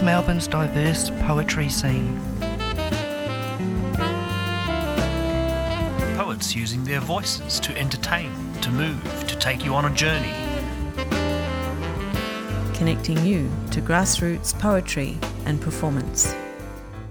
[0.00, 2.18] of Melbourne's diverse poetry scene.
[6.16, 10.32] Poets using their voices to entertain, to move, to take you on a journey.
[12.74, 16.34] Connecting you to grassroots poetry and performance.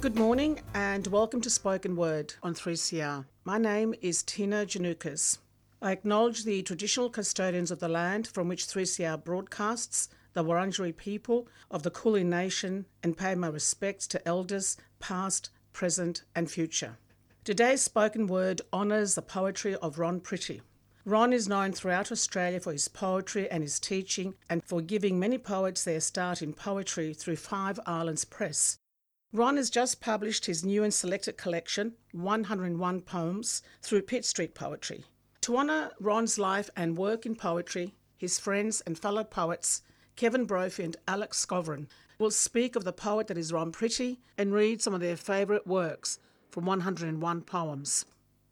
[0.02, 3.26] Good morning and welcome to Spoken Word on 3CR.
[3.46, 5.38] My name is Tina Janukas.
[5.80, 11.48] I acknowledge the traditional custodians of the land from which 3CR broadcasts, the Wurundjeri people
[11.72, 16.98] of the Kulin Nation, and pay my respects to elders past, present, and future.
[17.44, 20.62] Today's spoken word honours the poetry of Ron Pretty.
[21.06, 25.38] Ron is known throughout Australia for his poetry and his teaching, and for giving many
[25.38, 28.78] poets their start in poetry through Five Islands Press.
[29.32, 35.06] Ron has just published his new and selected collection, 101 Poems, through Pitt Street Poetry.
[35.42, 39.82] To honour Ron's life and work in poetry, his friends and fellow poets,
[40.20, 44.54] Kevin Brophy and Alex Skovron, will speak of the poet that is Ron Pretty and
[44.54, 48.04] read some of their favourite works from 101 poems.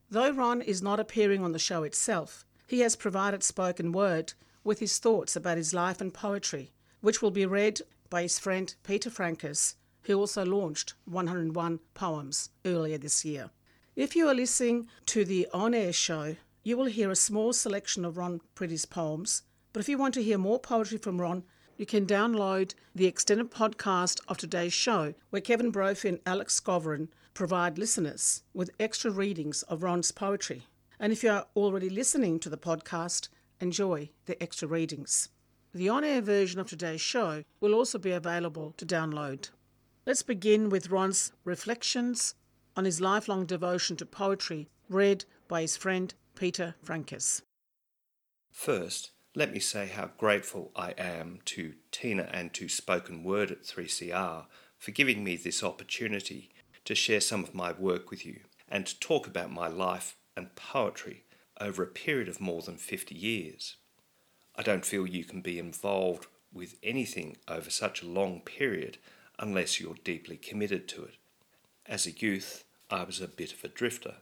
[0.09, 4.79] Though Ron is not appearing on the show itself, he has provided spoken word with
[4.79, 9.09] his thoughts about his life and poetry, which will be read by his friend Peter
[9.09, 13.49] Francis, who also launched 101 Poems earlier this year.
[13.93, 18.05] If you are listening to the on air show, you will hear a small selection
[18.05, 19.41] of Ron Pretty's poems.
[19.73, 21.43] But if you want to hear more poetry from Ron,
[21.77, 27.09] you can download the extended podcast of today's show, where Kevin Brophy and Alex Skovron
[27.33, 30.63] provide listeners with extra readings of Ron's poetry.
[30.99, 33.29] And if you are already listening to the podcast,
[33.61, 35.29] enjoy the extra readings.
[35.73, 39.49] The on air version of today's show will also be available to download.
[40.07, 42.33] Let's begin with Ron's reflections
[42.75, 47.41] on his lifelong devotion to poetry, read by his friend Peter Francis.
[48.51, 53.61] First, let me say how grateful I am to Tina and to Spoken Word at
[53.61, 54.45] 3CR
[54.79, 56.49] for giving me this opportunity
[56.85, 60.55] to share some of my work with you and to talk about my life and
[60.55, 61.23] poetry
[61.61, 63.75] over a period of more than 50 years.
[64.55, 68.97] I don't feel you can be involved with anything over such a long period
[69.37, 71.17] unless you're deeply committed to it.
[71.85, 74.15] As a youth, I was a bit of a drifter.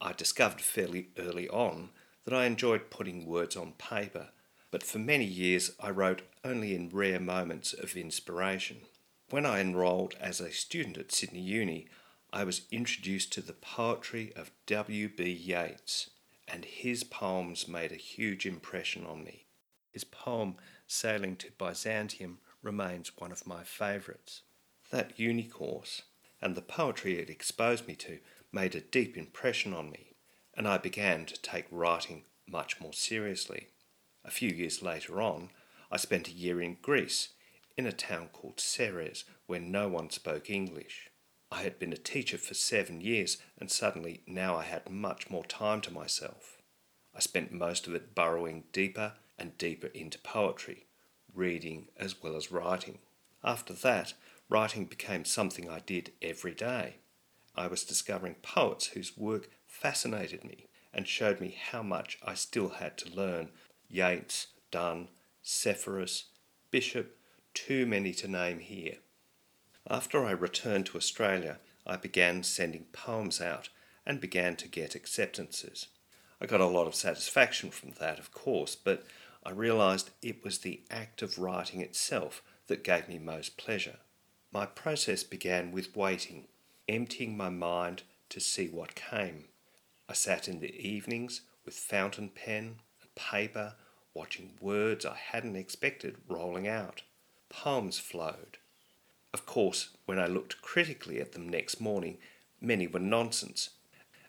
[0.00, 1.90] I discovered fairly early on
[2.24, 4.28] that I enjoyed putting words on paper,
[4.74, 8.78] but for many years I wrote only in rare moments of inspiration.
[9.30, 11.86] When I enrolled as a student at Sydney Uni,
[12.32, 15.30] I was introduced to the poetry of W.B.
[15.30, 16.10] Yeats,
[16.48, 19.46] and his poems made a huge impression on me.
[19.92, 20.56] His poem,
[20.88, 24.42] Sailing to Byzantium, remains one of my favourites.
[24.90, 26.02] That uni course,
[26.42, 28.18] and the poetry it exposed me to,
[28.50, 30.16] made a deep impression on me,
[30.56, 33.68] and I began to take writing much more seriously.
[34.24, 35.50] A few years later on,
[35.90, 37.30] I spent a year in Greece,
[37.76, 41.10] in a town called Serres, where no one spoke English.
[41.50, 45.44] I had been a teacher for seven years, and suddenly now I had much more
[45.44, 46.62] time to myself.
[47.14, 50.86] I spent most of it burrowing deeper and deeper into poetry,
[51.32, 52.98] reading as well as writing.
[53.44, 54.14] After that,
[54.48, 56.96] writing became something I did every day.
[57.54, 62.70] I was discovering poets whose work fascinated me and showed me how much I still
[62.70, 63.50] had to learn
[63.88, 65.08] Yeats, Donne,
[65.42, 66.24] Seferis,
[66.70, 67.16] Bishop,
[67.52, 68.96] too many to name here.
[69.88, 73.68] After I returned to Australia, I began sending poems out
[74.06, 75.88] and began to get acceptances.
[76.40, 79.04] I got a lot of satisfaction from that, of course, but
[79.44, 83.98] I realised it was the act of writing itself that gave me most pleasure.
[84.50, 86.46] My process began with waiting
[86.88, 89.44] emptying my mind to see what came.
[90.08, 92.76] I sat in the evenings with fountain pen
[93.14, 93.74] paper,
[94.12, 97.02] watching words I hadn't expected rolling out.
[97.48, 98.58] Poems flowed.
[99.32, 102.18] Of course, when I looked critically at them next morning,
[102.60, 103.70] many were nonsense,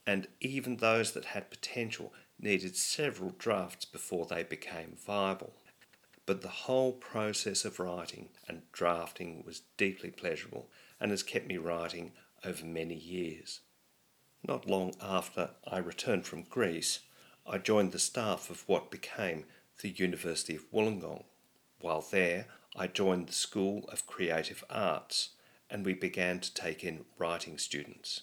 [0.06, 5.54] and even those that had potential needed several drafts before they became viable.
[6.26, 11.58] But the whole process of writing and drafting was deeply pleasurable and has kept me
[11.58, 13.62] writing over many years.
[14.48, 17.00] Not long after I returned from Greece,
[17.47, 19.45] I joined the staff of what became
[19.81, 21.25] the University of Wollongong.
[21.80, 25.30] While there, I joined the School of Creative Arts
[25.69, 28.21] and we began to take in writing students.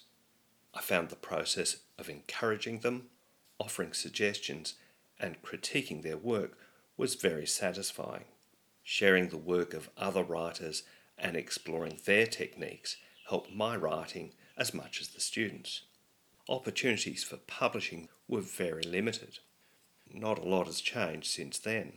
[0.73, 3.07] I found the process of encouraging them,
[3.59, 4.73] offering suggestions,
[5.17, 6.57] and critiquing their work
[6.97, 8.25] was very satisfying.
[8.83, 10.83] Sharing the work of other writers
[11.17, 12.97] and exploring their techniques
[13.29, 15.83] helped my writing as much as the students.
[16.49, 19.39] Opportunities for publishing were very limited.
[20.11, 21.93] Not a lot has changed since then.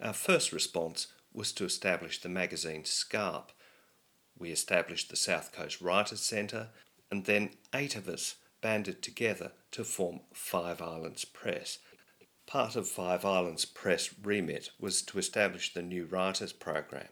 [0.00, 3.52] Our first response was to establish the magazine Scarp.
[4.36, 6.70] We established the South Coast Writers Centre,
[7.10, 11.78] and then eight of us banded together to form Five Islands Press.
[12.46, 17.08] Part of Five Islands Press remit was to establish the New Writers Program.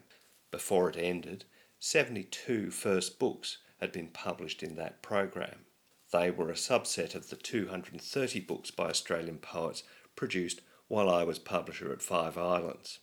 [0.51, 1.45] Before it ended,
[1.79, 5.66] 72 first books had been published in that program.
[6.11, 9.83] They were a subset of the 230 books by Australian poets
[10.15, 12.99] produced while I was publisher at Five Islands.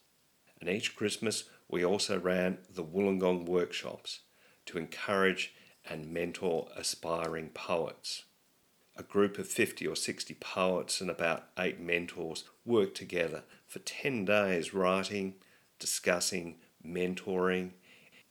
[0.60, 4.20] And each Christmas we also ran the Wollongong workshops
[4.66, 5.54] to encourage
[5.88, 8.24] and mentor aspiring poets.
[8.96, 14.24] A group of 50 or 60 poets and about eight mentors worked together for 10
[14.24, 15.34] days writing,
[15.78, 16.56] discussing,
[16.86, 17.72] mentoring.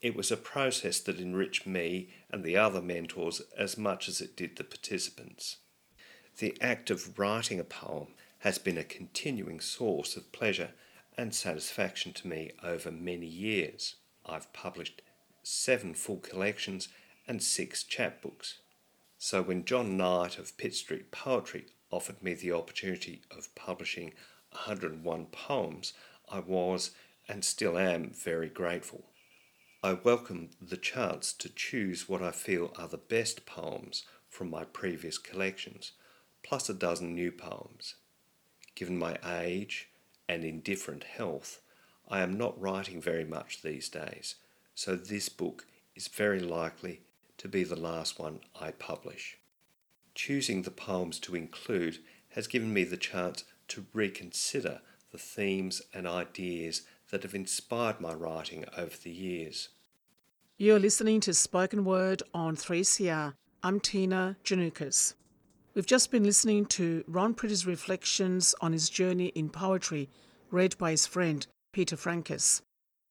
[0.03, 4.35] It was a process that enriched me and the other mentors as much as it
[4.35, 5.59] did the participants.
[6.39, 8.07] The act of writing a poem
[8.39, 10.71] has been a continuing source of pleasure
[11.17, 13.95] and satisfaction to me over many years.
[14.25, 15.01] I've published
[15.41, 16.89] seven full collections
[17.25, 18.55] and six chapbooks.
[19.17, 24.11] So when John Knight of Pitt Street Poetry offered me the opportunity of publishing
[24.51, 25.93] 101 poems,
[26.29, 26.91] I was
[27.29, 29.05] and still am very grateful.
[29.85, 34.63] I welcome the chance to choose what I feel are the best poems from my
[34.63, 35.91] previous collections,
[36.41, 37.95] plus a dozen new poems.
[38.75, 39.89] Given my age
[40.29, 41.59] and indifferent health,
[42.07, 44.35] I am not writing very much these days,
[44.73, 45.65] so this book
[45.97, 47.01] is very likely
[47.39, 49.37] to be the last one I publish.
[50.15, 51.99] Choosing the poems to include
[52.29, 54.79] has given me the chance to reconsider
[55.11, 59.69] the themes and ideas that have inspired my writing over the years.
[60.57, 63.35] You're listening to Spoken Word on 3CR.
[63.61, 65.13] I'm Tina Janukas.
[65.75, 70.09] We've just been listening to Ron Pretty's reflections on his journey in poetry,
[70.49, 72.63] read by his friend Peter Francis.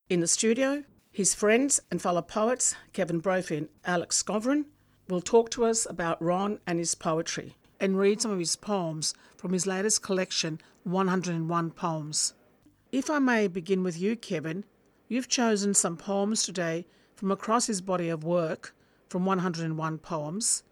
[0.09, 0.83] In the studio,
[1.13, 4.65] his friends and fellow poets, Kevin Brophy and Alex Skovron,
[5.09, 9.15] will talk to us about Ron and his poetry and read some of his poems
[9.37, 12.35] from his latest collection, 101 Poems.
[12.93, 14.67] If I may begin with you, Kevin,
[15.09, 16.85] you've chosen some poems today
[17.17, 18.75] from across his body of work
[19.09, 20.63] from 101 poems.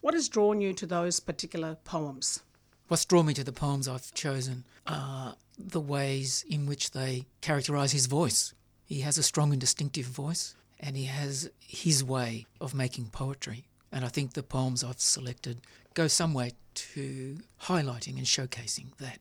[0.00, 2.42] What has drawn you to those particular poems?
[2.88, 7.92] What's drawn me to the poems I've chosen are the ways in which they characterise
[7.92, 8.54] his voice.
[8.86, 13.66] He has a strong and distinctive voice, and he has his way of making poetry.
[13.92, 15.60] And I think the poems I've selected
[15.92, 19.18] go some way to highlighting and showcasing that.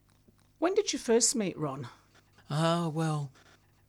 [0.59, 1.89] When did you first meet Ron?
[2.49, 3.31] Ah, well,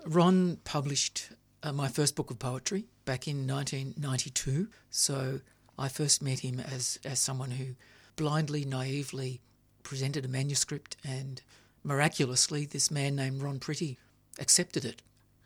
[0.07, 1.31] Ron published
[1.63, 4.69] uh, my first book of poetry back in 1992.
[4.91, 5.41] So
[5.79, 7.75] I first met him as, as someone who
[8.17, 9.41] blindly, naively
[9.83, 11.41] presented a manuscript, and
[11.83, 13.99] miraculously, this man named Ron Pretty
[14.39, 15.03] accepted it.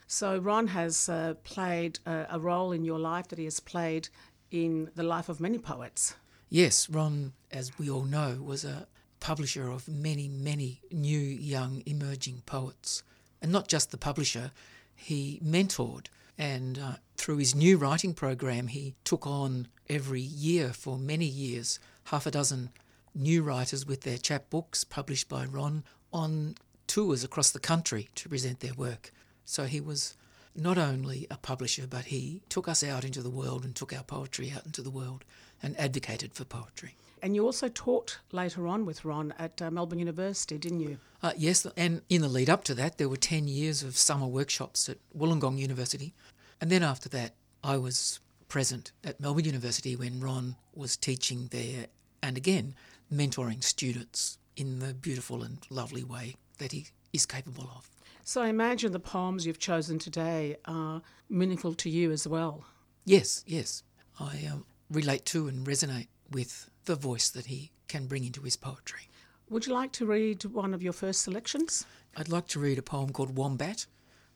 [0.07, 4.09] So, Ron has uh, played a, a role in your life that he has played
[4.51, 6.15] in the life of many poets.
[6.51, 8.87] Yes, Ron, as we all know, was a
[9.25, 13.03] publisher of many, many new, young, emerging poets.
[13.41, 14.51] And not just the publisher,
[14.95, 16.09] he mentored.
[16.37, 21.79] And uh, through his new writing program, he took on every year for many years
[22.09, 22.69] half a dozen
[23.15, 28.61] new writers with their chapbooks published by Ron on tours across the country to present
[28.61, 29.11] their work.
[29.47, 30.17] So he was
[30.55, 34.05] not only a publisher, but he took us out into the world and took our
[34.05, 35.25] poetry out into the world
[35.63, 36.97] and advocated for poetry.
[37.25, 40.99] And you also taught later on with Ron at uh, Melbourne University, didn't you?
[41.23, 44.27] Uh, yes, and in the lead up to that, there were 10 years of summer
[44.27, 46.13] workshops at Wollongong University.
[46.61, 47.33] And then after that,
[47.65, 51.87] I was present at Melbourne University when Ron was teaching there
[52.23, 52.75] and again
[53.11, 57.89] mentoring students in the beautiful and lovely way that he is capable of.
[58.23, 61.01] So I imagine the poems you've chosen today are
[61.31, 62.67] meaningful to you as well.
[63.07, 63.83] Yes, yes.
[64.21, 68.57] I um, relate to and resonate with the voice that he can bring into his
[68.57, 69.09] poetry.
[69.51, 71.87] Would you like to read one of your first selections?
[72.17, 73.87] I'd like to read a poem called Wombat,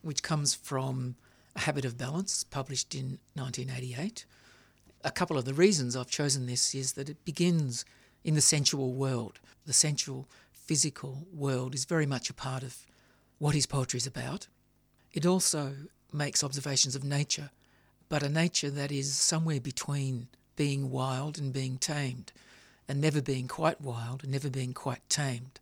[0.02, 1.16] which comes from
[1.57, 4.26] A Habit of Balance, published in 1988.
[5.04, 7.85] A couple of the reasons I've chosen this is that it begins
[8.25, 9.40] in the sensual world.
[9.64, 12.85] The sensual, physical world is very much a part of
[13.38, 14.49] what his poetry is about.
[15.12, 15.75] It also
[16.12, 17.50] makes observations of nature,
[18.09, 20.28] but a nature that is somewhere between
[20.59, 22.33] being wild and being tamed,
[22.88, 25.61] and never being quite wild and never being quite tamed.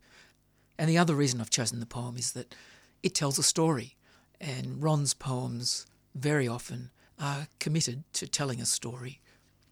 [0.75, 2.55] And the other reason I've chosen the poem is that
[3.03, 3.95] it tells a story,
[4.41, 5.85] and Ron's poems
[6.15, 6.89] very often
[7.19, 9.21] are committed to telling a story.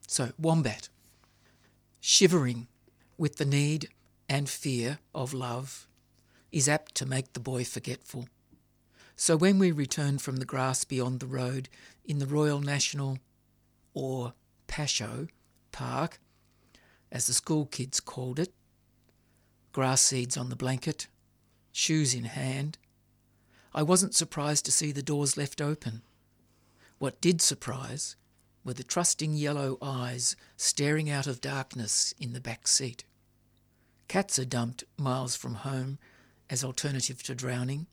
[0.06, 0.90] So, Wombat.
[2.00, 2.68] Shivering
[3.18, 3.90] with the need
[4.30, 5.88] and fear of love
[6.52, 8.28] is apt to make the boy forgetful.
[9.16, 11.68] So when we returned from the grass beyond the road
[12.06, 13.18] in the Royal National,
[13.96, 14.34] or
[14.76, 15.30] Pasho,
[15.72, 16.20] Park,
[17.10, 18.54] as the school kids called it,
[19.72, 21.08] grass seeds on the blanket,
[21.72, 22.78] shoes in hand,
[23.74, 26.02] I wasn't surprised to see the doors left open.
[27.00, 28.18] What did surprise
[28.66, 33.06] were the trusting yellow eyes staring out of darkness in the back seat.
[34.10, 36.00] Cats are dumped miles from home
[36.50, 37.88] as alternative to drowning.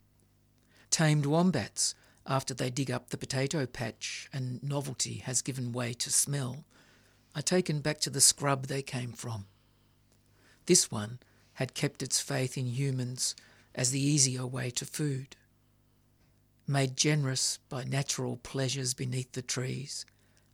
[0.90, 1.94] Tamed wombats
[2.26, 6.64] after they dig up the potato patch and novelty has given way to smell,
[7.34, 9.46] are taken back to the scrub they came from.
[10.66, 11.18] This one
[11.54, 13.34] had kept its faith in humans
[13.74, 15.36] as the easier way to food.
[16.66, 20.06] Made generous by natural pleasures beneath the trees,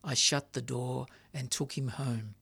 [0.02, 2.34] I shut the door and took him home.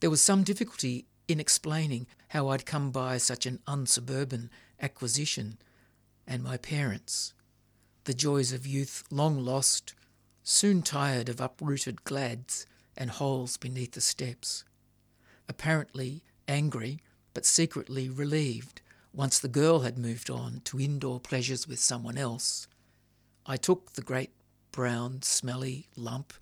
[0.00, 5.58] There was some difficulty in explaining how I'd come by such an unsuburban acquisition,
[6.26, 7.34] and my parents,
[8.10, 9.94] the joys of youth long lost,
[10.42, 14.64] soon tired of uprooted glads and holes beneath the steps.
[15.48, 16.98] Apparently angry,
[17.34, 22.66] but secretly relieved once the girl had moved on to indoor pleasures with someone else,
[23.46, 24.32] I took the great
[24.72, 26.34] brown, smelly lump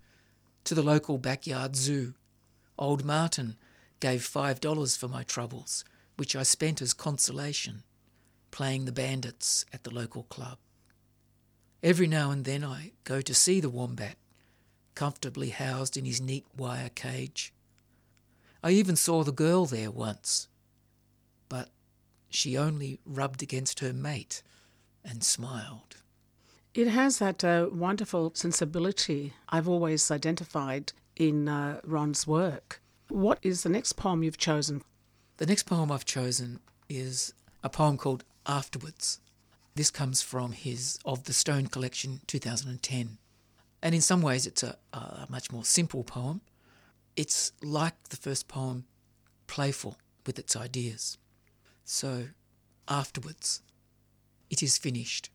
[0.63, 2.15] to the local backyard zoo.
[2.79, 3.57] Old Martin
[3.99, 5.85] gave five dollars for my troubles,
[6.17, 7.83] which I spent as consolation,
[8.49, 10.57] playing the bandits at the local club.
[11.81, 14.17] Every now and then I go to see the wombat,
[14.95, 17.53] comfortably housed in his neat wire cage.
[18.61, 20.49] I even saw the girl there once,
[21.47, 21.69] but
[22.29, 24.43] she only rubbed against her mate
[25.05, 25.95] and smiled.
[26.73, 32.81] It has that uh, wonderful sensibility I've always identified in uh, Ron's work.
[33.07, 34.83] What is the next poem you've chosen?
[35.37, 36.59] The next poem I've chosen
[36.89, 37.33] is
[37.63, 39.19] a poem called Afterwards.
[39.75, 43.17] This comes from his Of the Stone collection 2010.
[43.81, 46.41] And in some ways, it's a, a much more simple poem.
[47.15, 48.85] It's like the first poem,
[49.47, 51.17] playful with its ideas.
[51.85, 52.27] So,
[52.87, 53.61] afterwards,
[54.49, 55.29] it is finished.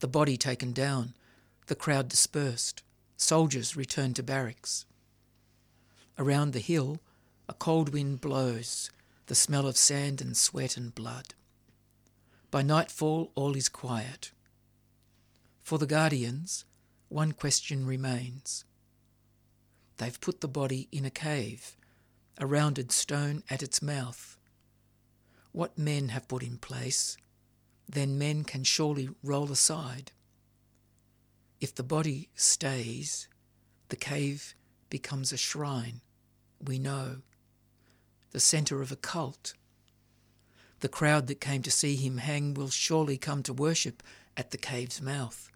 [0.00, 1.14] The body taken down,
[1.66, 2.82] the crowd dispersed,
[3.16, 4.86] soldiers returned to barracks.
[6.18, 7.00] Around the hill,
[7.48, 8.90] a cold wind blows,
[9.26, 11.34] the smell of sand and sweat and blood.
[12.54, 14.30] By nightfall, all is quiet.
[15.64, 16.64] For the guardians,
[17.08, 18.64] one question remains.
[19.96, 21.76] They've put the body in a cave,
[22.38, 24.38] a rounded stone at its mouth.
[25.50, 27.16] What men have put in place,
[27.88, 30.12] then men can surely roll aside.
[31.60, 33.26] If the body stays,
[33.88, 34.54] the cave
[34.90, 36.02] becomes a shrine,
[36.64, 37.22] we know,
[38.30, 39.54] the centre of a cult.
[40.84, 44.02] The crowd that came to see him hang will surely come to worship
[44.36, 45.50] at the cave's mouth.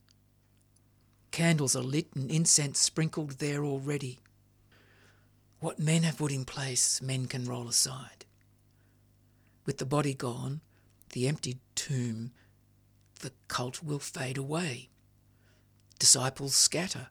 [1.32, 4.20] Candles are lit and incense sprinkled there already.
[5.60, 8.24] What men have put in place, men can roll aside.
[9.66, 10.62] With the body gone,
[11.12, 12.30] the emptied tomb,
[13.20, 14.88] the cult will fade away.
[15.98, 17.08] Disciples scatter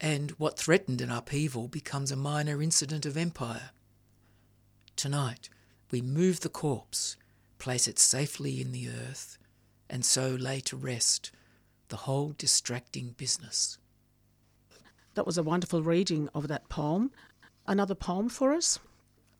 [0.00, 3.70] and what threatened an upheaval becomes a minor incident of empire.
[4.96, 5.48] Tonight,
[5.92, 7.16] we move the corpse,
[7.58, 9.38] place it safely in the earth,
[9.88, 11.30] and so lay to rest
[11.88, 13.78] the whole distracting business.
[15.14, 17.10] That was a wonderful reading of that poem.
[17.66, 18.78] Another poem for us?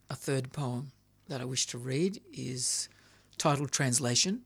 [0.09, 0.93] A third poem
[1.29, 2.89] that I wish to read is
[3.37, 4.43] titled Translation,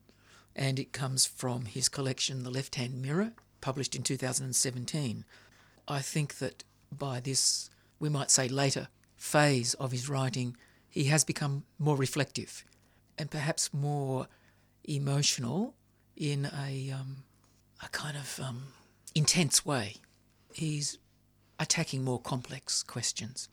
[0.57, 5.25] and it comes from his collection The Left Hand Mirror, published in 2017.
[5.87, 10.57] I think that by this, we might say later, phase of his writing,
[10.89, 12.65] he has become more reflective
[13.19, 14.27] and perhaps more
[14.85, 15.75] emotional
[16.17, 17.25] in a, um,
[17.83, 18.63] a kind of um,
[19.15, 19.97] intense way.
[20.53, 20.99] He's
[21.59, 23.49] attacking more complex questions.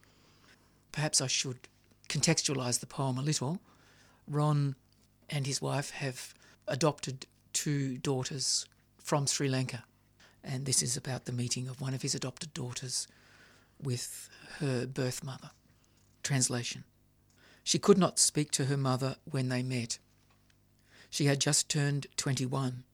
[0.92, 1.68] Perhaps I should
[2.10, 3.60] contextualise the poem a little.
[4.28, 4.76] Ron
[5.30, 6.34] and his wife have
[6.68, 8.66] adopted two daughters
[8.98, 9.84] from Sri Lanka
[10.48, 13.08] and this is about the meeting of one of his adopted daughters
[13.82, 15.52] with her birth mother.
[16.24, 16.84] Translation
[17.68, 20.00] She could not speak to her mother when they met.
[21.10, 22.86] She had just turned 21,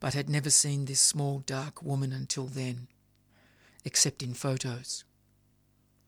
[0.00, 2.88] but had never seen this small dark woman until then,
[3.82, 5.04] except in photos.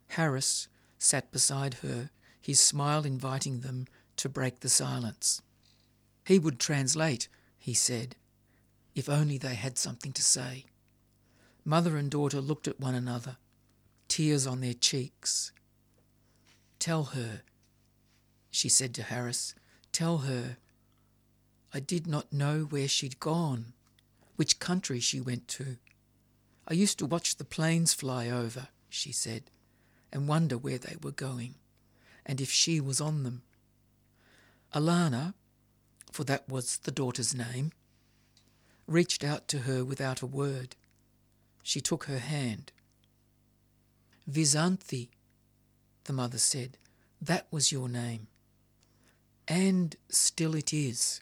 [0.09, 3.87] Harris sat beside her, his smile inviting them
[4.17, 5.41] to break the silence.
[6.27, 7.27] He would translate,
[7.59, 8.17] he said,
[8.95, 10.67] if only they had something to say.
[11.65, 13.39] Mother and daughter looked at one another,
[14.09, 15.53] tears on their cheeks.
[16.79, 17.41] Tell her,
[18.53, 19.55] she said to Harris,
[19.91, 20.59] tell her
[21.75, 23.73] I did not know where she'd gone,
[24.37, 25.79] which country she went to.
[26.69, 29.45] I used to watch the planes fly over, she said,
[30.13, 31.55] and wonder where they were going,
[32.27, 33.43] and if she was on them.
[34.75, 35.33] Alana,
[36.13, 37.73] for that was the daughter's name,
[38.87, 40.77] reached out to her without a word.
[41.63, 42.71] She took her hand.
[44.31, 45.09] Visanthi,
[46.05, 46.77] the mother said,
[47.21, 48.27] that was your name.
[49.49, 51.21] And still it is,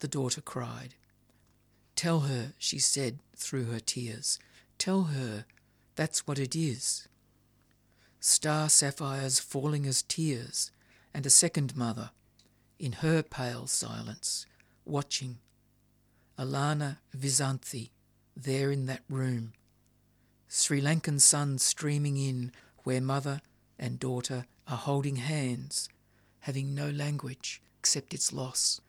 [0.00, 0.94] the daughter cried.
[1.96, 4.38] Tell her, she said through her tears,
[4.78, 5.44] tell her
[5.96, 7.08] that's what it is.
[8.20, 10.70] Star sapphires falling as tears,
[11.12, 12.10] and a second mother,
[12.78, 14.46] in her pale silence,
[14.84, 15.38] watching.
[16.38, 17.90] Alana Visanthi,
[18.36, 19.52] there in that room.
[20.46, 22.52] Sri Lankan sun streaming in
[22.84, 23.40] where mother
[23.78, 25.88] and daughter are holding hands,
[26.40, 28.80] having no language except its loss.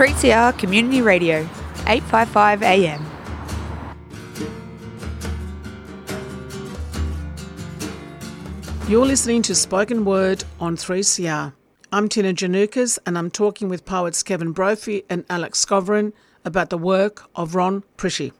[0.00, 1.40] 3CR Community Radio,
[1.86, 3.04] 855 AM.
[8.88, 11.52] You're listening to Spoken Word on 3CR.
[11.92, 16.14] I'm Tina Janukas and I'm talking with poets Kevin Brophy and Alex Skovron
[16.46, 18.32] about the work of Ron Pretty.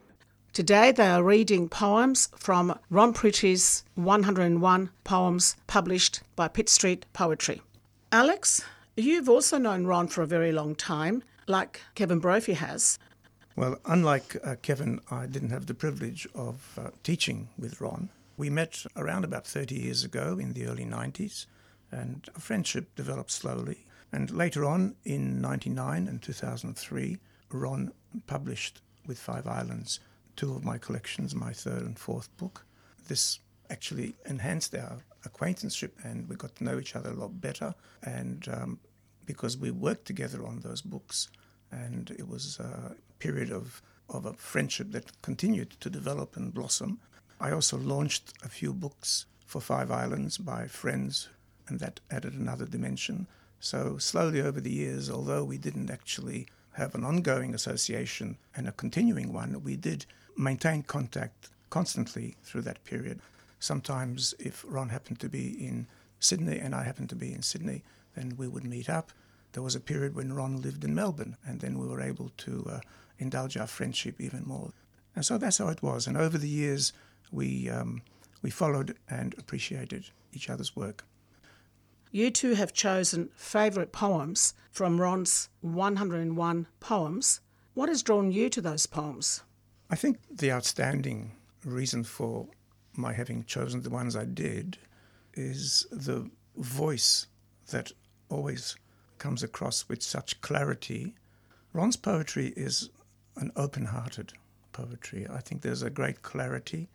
[0.53, 7.63] Today they are reading poems from Ron Pretty's 101 poems published by Pitt Street Poetry.
[8.11, 8.61] Alex,
[8.97, 12.99] you've also known Ron for a very long time like Kevin Brophy has.
[13.55, 18.09] Well, unlike uh, Kevin, I didn't have the privilege of uh, teaching with Ron.
[18.37, 21.47] We met around about 30 years ago in the early 90s,
[21.93, 23.87] and a friendship developed slowly.
[24.11, 27.19] And later on, in 99 and 2003,
[27.53, 27.93] Ron
[28.27, 30.01] published with Five Islands
[30.41, 32.65] two of my collections, my third and fourth book.
[33.09, 37.75] This actually enhanced our acquaintanceship, and we got to know each other a lot better.
[38.03, 38.79] And um,
[39.27, 41.29] because we worked together on those books,
[41.71, 47.01] and it was a period of, of a friendship that continued to develop and blossom.
[47.39, 51.29] I also launched a few books for Five Islands by friends,
[51.69, 53.27] and that added another dimension.
[53.59, 56.47] So, slowly over the years, although we didn't actually
[56.81, 62.83] have an ongoing association and a continuing one, we did maintain contact constantly through that
[62.85, 63.21] period.
[63.59, 65.87] Sometimes, if Ron happened to be in
[66.19, 67.83] Sydney and I happened to be in Sydney,
[68.15, 69.13] then we would meet up
[69.53, 72.67] there was a period when Ron lived in Melbourne, and then we were able to
[72.71, 72.81] uh,
[73.19, 74.73] indulge our friendship even more.
[75.17, 76.07] And so that's how it was.
[76.07, 76.93] And over the years,
[77.33, 78.03] we, um,
[78.43, 81.05] we followed and appreciated each other's work.
[82.13, 87.41] You two have chosen favourite poems from Ron's 101 poems.
[87.75, 89.43] What has drawn you to those poems?
[89.89, 91.33] I think the outstanding
[91.65, 92.49] reason for
[92.97, 94.77] my having chosen the ones I did
[95.35, 97.29] is the voice
[97.71, 97.93] that
[98.29, 98.77] always
[99.19, 101.15] comes across with such clarity.
[101.73, 102.91] Ron's poetry is
[103.37, 104.33] an open hearted
[104.73, 105.29] poetry.
[105.31, 106.89] I think there's a great clarity,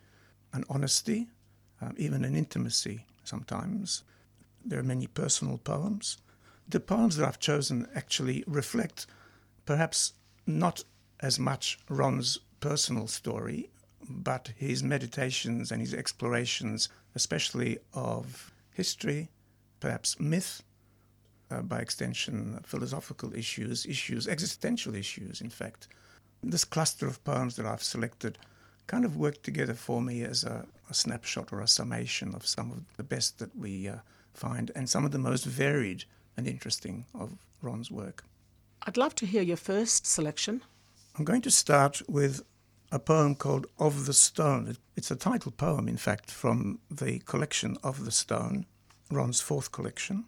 [0.51, 1.28] an honesty,
[1.82, 4.04] um, even an intimacy sometimes.
[4.65, 6.17] There are many personal poems.
[6.67, 9.06] The poems that I've chosen actually reflect
[9.65, 10.13] perhaps
[10.47, 10.84] not
[11.19, 13.69] as much Ron's personal story,
[14.10, 19.30] but his meditations and his explorations, especially of history,
[19.80, 20.63] perhaps myth,
[21.51, 25.88] uh, by extension, philosophical issues, issues, existential issues, in fact.
[26.41, 28.39] This cluster of poems that I've selected
[28.88, 32.71] kind of worked together for me as a, a snapshot or a summation of some
[32.71, 33.97] of the best that we uh,
[34.36, 36.06] find and some of the most varied
[36.38, 38.24] and interesting of Ron's work.
[38.84, 40.62] I'd love to hear your first selection.
[41.17, 42.43] I'm going to start with
[42.91, 44.78] a poem called Of the Stone.
[44.95, 48.65] It's a title poem, in fact, from the collection Of the Stone,
[49.10, 50.26] Ron's fourth collection.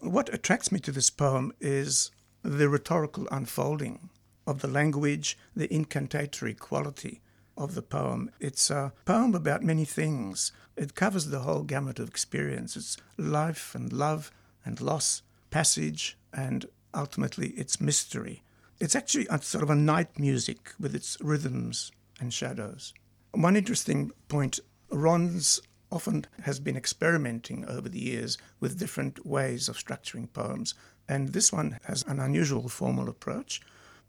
[0.00, 2.10] What attracts me to this poem is
[2.42, 4.10] the rhetorical unfolding
[4.46, 7.20] of the language, the incantatory quality
[7.56, 8.30] of the poem.
[8.40, 10.52] It's a poem about many things.
[10.76, 12.76] It covers the whole gamut of experience.
[12.76, 14.30] It's life and love
[14.64, 18.42] and loss, passage, and ultimately its mystery.
[18.78, 21.90] It's actually a sort of a night music with its rhythms
[22.20, 22.92] and shadows.
[23.32, 29.78] One interesting point Ron's often has been experimenting over the years with different ways of
[29.78, 30.74] structuring poems,
[31.08, 33.60] and this one has an unusual formal approach.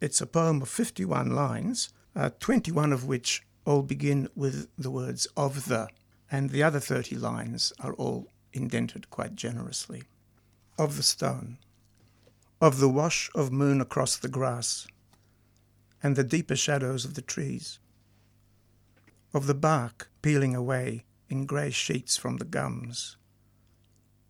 [0.01, 5.27] It's a poem of 51 lines, uh, 21 of which all begin with the words
[5.37, 5.87] of the,
[6.31, 10.03] and the other 30 lines are all indented quite generously.
[10.79, 11.59] Of the stone,
[12.59, 14.87] of the wash of moon across the grass,
[16.01, 17.79] and the deeper shadows of the trees,
[19.33, 23.17] of the bark peeling away in grey sheets from the gums,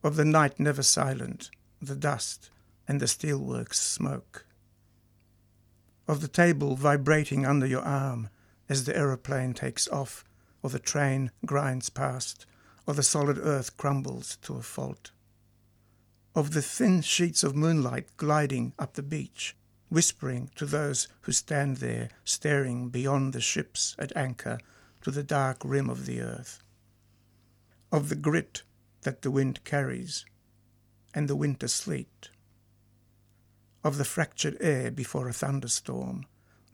[0.03, 1.49] of the night never silent,
[1.81, 2.49] the dust
[2.87, 4.45] and the steelworks smoke,
[6.07, 8.29] of the table vibrating under your arm
[8.69, 10.23] as the aeroplane takes off,
[10.61, 12.45] or the train grinds past,
[12.85, 15.11] or the solid earth crumbles to a fault,
[16.35, 19.55] of the thin sheets of moonlight gliding up the beach,
[19.89, 24.59] whispering to those who stand there staring beyond the ships at anchor
[25.01, 26.61] to the dark rim of the earth,
[27.91, 28.63] of the grit
[29.01, 30.25] that the wind carries
[31.13, 32.29] and the winter sleet,
[33.87, 36.25] of the fractured air before a thunderstorm,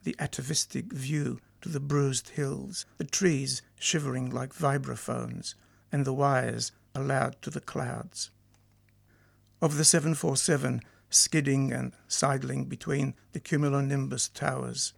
[0.02, 5.54] the atavistic view to the bruised hills, the trees shivering like vibraphones,
[5.92, 8.30] and the wires allowed to the clouds.
[9.62, 14.92] Of the 747 skidding and sidling between the cumulonimbus towers,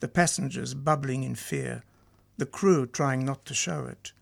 [0.00, 1.84] the passengers bubbling in fear,
[2.38, 4.12] the crew trying not to show it.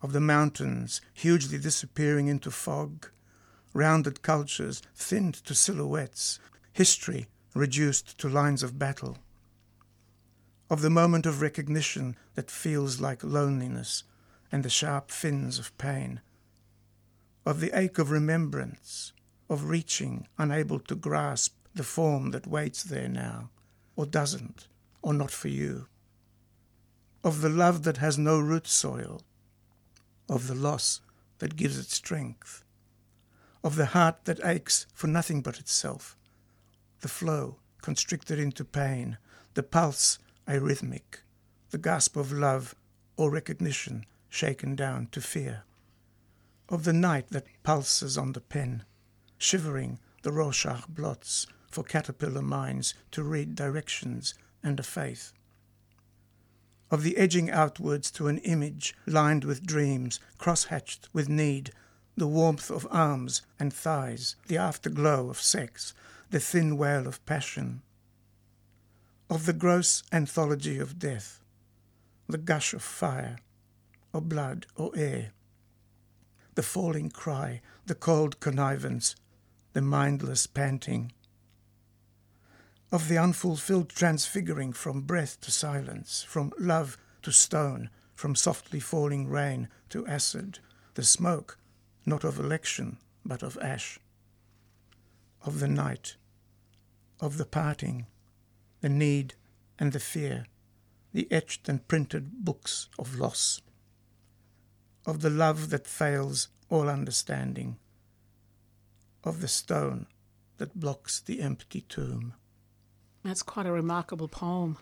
[0.00, 3.10] Of the mountains hugely disappearing into fog,
[3.72, 6.38] rounded cultures thinned to silhouettes,
[6.72, 9.18] history reduced to lines of battle.
[10.68, 14.04] Of the moment of recognition that feels like loneliness
[14.52, 16.20] and the sharp fins of pain.
[17.44, 19.12] Of the ache of remembrance,
[19.48, 23.50] of reaching, unable to grasp the form that waits there now,
[23.94, 24.66] or doesn't,
[25.02, 25.86] or not for you.
[27.22, 29.22] Of the love that has no root soil,
[30.28, 31.00] of the loss
[31.38, 32.64] that gives it strength,
[33.66, 36.16] of the heart that aches for nothing but itself,
[37.00, 39.18] the flow constricted into pain,
[39.54, 41.24] the pulse arrhythmic,
[41.70, 42.76] the gasp of love
[43.16, 45.64] or recognition shaken down to fear,
[46.68, 48.84] of the night that pulses on the pen,
[49.36, 55.32] shivering the Rorschach blots for caterpillar minds to read directions and a faith.
[56.88, 61.72] Of the edging outwards to an image lined with dreams, cross-hatched with need,
[62.16, 65.92] the warmth of arms and thighs, the afterglow of sex,
[66.30, 67.82] the thin wail of passion.
[69.28, 71.40] Of the gross anthology of death,
[72.28, 73.38] the gush of fire,
[74.12, 75.32] or blood, or air,
[76.54, 79.14] the falling cry, the cold connivance,
[79.74, 81.12] the mindless panting,
[82.90, 89.28] of the unfulfilled transfiguring from breath to silence, from love to stone, from softly falling
[89.28, 90.60] rain to acid,
[90.94, 91.58] the smoke,
[92.06, 93.98] not of election, but of ash,
[95.44, 96.16] of the night,
[97.20, 98.06] of the parting,
[98.80, 99.34] the need
[99.78, 100.46] and the fear,
[101.12, 103.60] the etched and printed books of loss,
[105.04, 107.76] of the love that fails all understanding,
[109.24, 110.06] of the stone
[110.58, 112.34] that blocks the empty tomb.
[113.24, 114.78] That's quite a remarkable poem.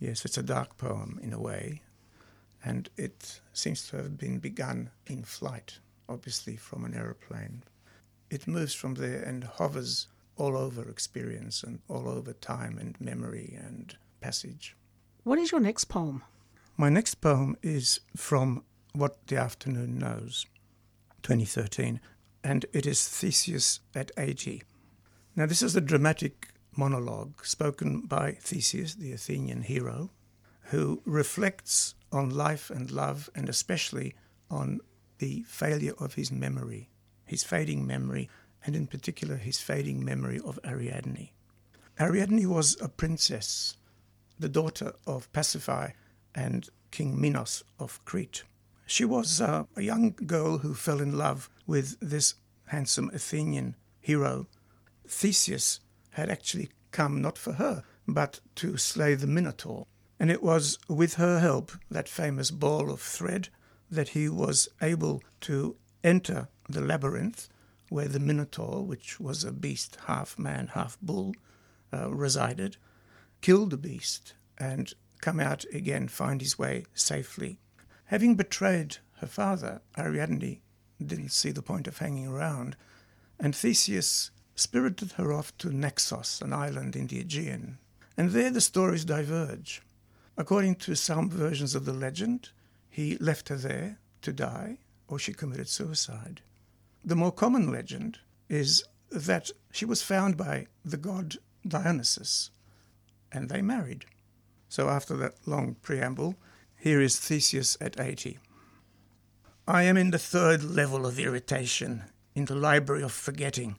[0.00, 1.82] Yes, it's a dark poem in a way,
[2.64, 5.78] and it seems to have been begun in flight,
[6.10, 7.62] obviously from an aeroplane.
[8.28, 13.58] It moves from there and hovers all over experience and all over time and memory
[13.62, 14.76] and passage.
[15.22, 16.22] What is your next poem?
[16.76, 20.46] My next poem is from What the Afternoon Knows,
[21.22, 22.00] 2013,
[22.42, 24.62] and it is Theseus at 80.
[25.36, 30.10] Now, this is a dramatic monologue spoken by Theseus, the Athenian hero,
[30.64, 34.14] who reflects on life and love and especially
[34.50, 34.80] on
[35.20, 36.88] the failure of his memory,
[37.24, 38.28] his fading memory,
[38.66, 41.30] and in particular his fading memory of Ariadne.
[42.00, 43.76] Ariadne was a princess,
[44.38, 45.92] the daughter of Pasiphae
[46.34, 48.44] and King Minos of Crete.
[48.86, 52.34] She was uh, a young girl who fell in love with this
[52.66, 54.46] handsome Athenian hero.
[55.06, 55.80] Theseus
[56.10, 59.86] had actually come not for her, but to slay the Minotaur.
[60.18, 63.48] And it was with her help, that famous ball of thread,
[63.90, 67.48] that he was able to enter the labyrinth
[67.88, 71.34] where the Minotaur, which was a beast half man, half bull,
[71.92, 72.76] uh, resided,
[73.40, 77.58] kill the beast, and come out again, find his way safely.
[78.06, 80.60] Having betrayed her father, Ariadne
[81.04, 82.76] didn't see the point of hanging around,
[83.38, 87.78] and Theseus spirited her off to Naxos, an island in the Aegean.
[88.16, 89.82] And there the stories diverge.
[90.36, 92.50] According to some versions of the legend,
[92.90, 96.42] he left her there to die, or she committed suicide.
[97.04, 102.50] The more common legend is that she was found by the god Dionysus,
[103.32, 104.06] and they married.
[104.68, 106.36] So, after that long preamble,
[106.76, 108.38] here is Theseus at 80.
[109.66, 113.76] I am in the third level of irritation, in the library of forgetting.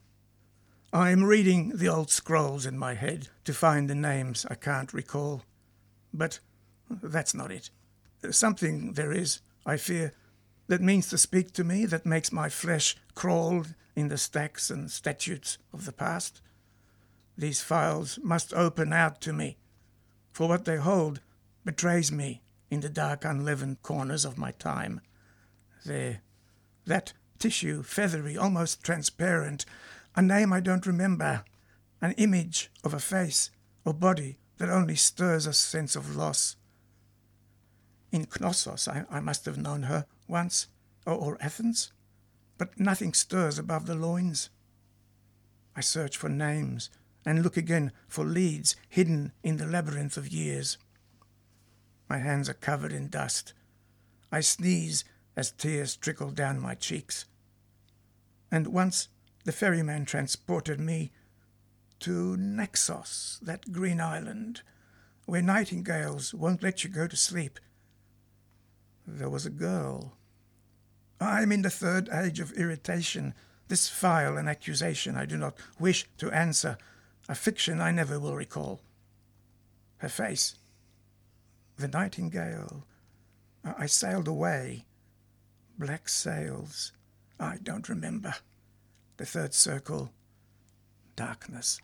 [0.92, 4.92] I am reading the old scrolls in my head to find the names I can't
[4.92, 5.42] recall.
[6.12, 6.38] But
[6.90, 7.70] that's not it.
[8.30, 10.12] Something there is, I fear,
[10.68, 14.90] that means to speak to me, that makes my flesh crawl in the stacks and
[14.90, 16.40] statutes of the past.
[17.36, 19.56] These files must open out to me,
[20.32, 21.20] for what they hold
[21.64, 25.00] betrays me in the dark, unleavened corners of my time.
[25.84, 26.22] There,
[26.86, 29.66] that tissue, feathery, almost transparent,
[30.14, 31.44] a name I don't remember,
[32.00, 33.50] an image of a face
[33.84, 36.56] or body that only stirs a sense of loss.
[38.12, 40.68] In Knossos, I, I must have known her once,
[41.06, 41.92] or, or Athens,
[42.58, 44.50] but nothing stirs above the loins.
[45.74, 46.90] I search for names
[47.24, 50.76] and look again for leads hidden in the labyrinth of years.
[52.08, 53.54] My hands are covered in dust.
[54.30, 57.24] I sneeze as tears trickle down my cheeks.
[58.50, 59.08] And once
[59.44, 61.12] the ferryman transported me
[62.00, 64.60] to Naxos, that green island,
[65.24, 67.58] where nightingales won't let you go to sleep.
[69.06, 70.12] There was a girl.
[71.20, 73.34] I'm in the third age of irritation.
[73.68, 76.78] This file an accusation I do not wish to answer,
[77.28, 78.80] a fiction I never will recall.
[79.98, 80.56] Her face,
[81.76, 82.84] the nightingale.
[83.64, 84.84] I sailed away.
[85.78, 86.92] Black sails.
[87.38, 88.34] I don't remember.
[89.16, 90.12] The third circle.
[91.16, 91.80] Darkness.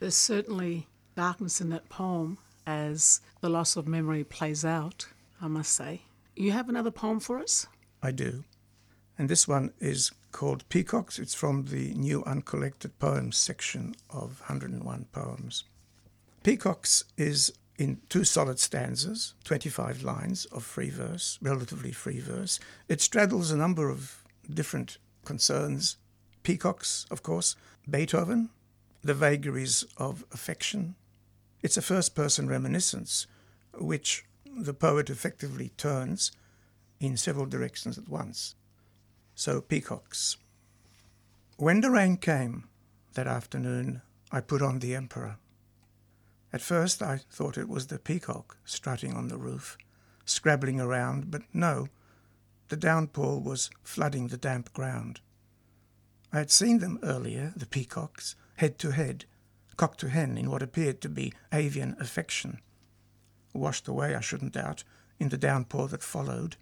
[0.00, 5.06] There's certainly darkness in that poem as the loss of memory plays out,
[5.40, 6.02] I must say.
[6.38, 7.66] You have another poem for us?
[8.00, 8.44] I do.
[9.18, 11.18] And this one is called Peacocks.
[11.18, 15.64] It's from the new uncollected poems section of 101 poems.
[16.44, 22.60] Peacocks is in two solid stanzas, 25 lines of free verse, relatively free verse.
[22.88, 25.96] It straddles a number of different concerns.
[26.44, 27.56] Peacocks, of course,
[27.90, 28.50] Beethoven,
[29.02, 30.94] the vagaries of affection.
[31.64, 33.26] It's a first person reminiscence,
[33.74, 34.24] which
[34.64, 36.32] the poet effectively turns
[37.00, 38.54] in several directions at once.
[39.34, 40.36] So, peacocks.
[41.56, 42.68] When the rain came
[43.14, 45.36] that afternoon, I put on the Emperor.
[46.52, 49.76] At first I thought it was the peacock strutting on the roof,
[50.24, 51.88] scrabbling around, but no,
[52.68, 55.20] the downpour was flooding the damp ground.
[56.32, 59.24] I had seen them earlier, the peacocks, head to head,
[59.76, 62.60] cock to hen in what appeared to be avian affection.
[63.52, 64.84] Washed away, I shouldn't doubt,
[65.18, 66.56] in the downpour that followed.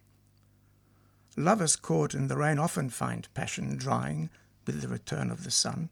[1.36, 4.30] Lovers caught in the rain often find passion drying
[4.66, 5.90] with the return of the sun.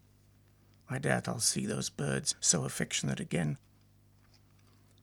[0.89, 3.59] I doubt I'll see those birds so affectionate again.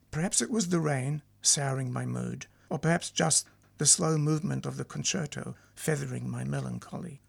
[0.10, 4.78] Perhaps it was the rain souring my mood, or perhaps just the slow movement of
[4.78, 7.22] the concerto feathering my melancholy.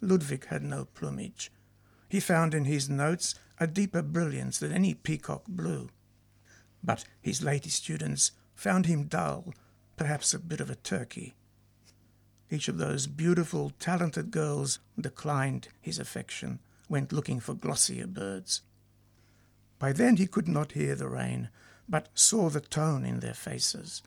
[0.00, 1.52] Ludwig had no plumage.
[2.08, 5.90] He found in his notes a deeper brilliance than any peacock blue.
[6.82, 9.54] But his lady students found him dull,
[9.96, 11.34] perhaps a bit of a turkey.
[12.50, 18.62] Each of those beautiful, talented girls declined his affection, went looking for glossier birds.
[19.78, 21.48] By then he could not hear the rain,
[21.88, 24.02] but saw the tone in their faces,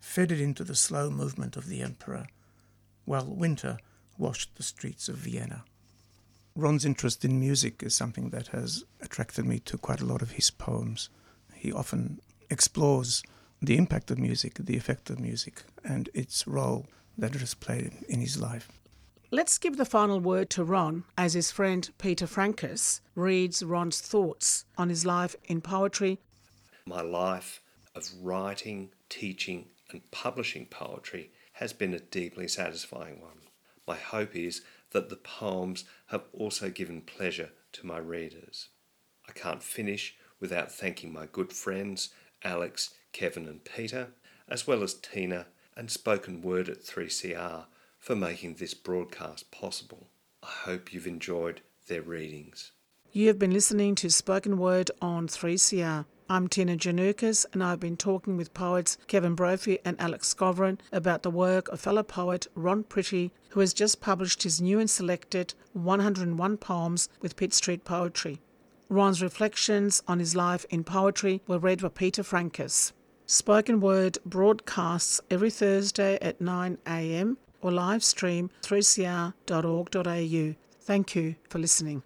[0.00, 2.26] fed it into the slow movement of the emperor,
[3.04, 3.78] while winter
[4.18, 5.64] washed the streets of Vienna.
[6.56, 10.32] Ron's interest in music is something that has attracted me to quite a lot of
[10.32, 11.08] his poems.
[11.60, 13.22] He often explores
[13.60, 16.86] the impact of music, the effect of music, and its role
[17.18, 18.72] that it has played in his life.
[19.30, 24.64] Let's give the final word to Ron as his friend Peter Francis reads Ron's thoughts
[24.78, 26.18] on his life in poetry.
[26.86, 27.60] My life
[27.94, 33.42] of writing, teaching, and publishing poetry has been a deeply satisfying one.
[33.86, 38.68] My hope is that the poems have also given pleasure to my readers.
[39.28, 42.10] I can't finish without thanking my good friends
[42.42, 44.08] Alex, Kevin, and Peter,
[44.48, 47.66] as well as Tina and Spoken Word at 3CR
[47.98, 50.08] for making this broadcast possible.
[50.42, 52.72] I hope you've enjoyed their readings.
[53.12, 56.06] You have been listening to Spoken Word on 3CR.
[56.28, 61.24] I'm Tina Janukas, and I've been talking with poets Kevin Brophy and Alex Skovron about
[61.24, 65.54] the work of fellow poet Ron Pretty, who has just published his new and selected
[65.72, 68.40] 101 poems with Pitt Street Poetry.
[68.90, 72.92] Ron's reflections on his life in poetry were read by Peter Francis.
[73.24, 77.38] Spoken Word broadcasts every Thursday at 9 a.m.
[77.62, 80.54] or live stream 3cr.org.au.
[80.80, 81.98] Thank you for listening.